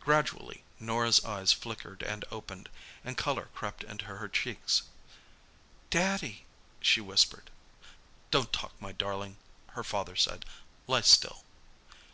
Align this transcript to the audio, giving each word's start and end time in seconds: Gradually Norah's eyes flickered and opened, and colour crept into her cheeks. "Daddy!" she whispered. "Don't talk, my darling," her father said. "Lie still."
Gradually 0.00 0.64
Norah's 0.80 1.22
eyes 1.22 1.52
flickered 1.52 2.00
and 2.02 2.24
opened, 2.30 2.70
and 3.04 3.14
colour 3.14 3.50
crept 3.54 3.84
into 3.84 4.06
her 4.06 4.26
cheeks. 4.26 4.84
"Daddy!" 5.90 6.46
she 6.80 7.02
whispered. 7.02 7.50
"Don't 8.30 8.54
talk, 8.54 8.72
my 8.80 8.92
darling," 8.92 9.36
her 9.72 9.84
father 9.84 10.16
said. 10.16 10.46
"Lie 10.86 11.02
still." 11.02 11.44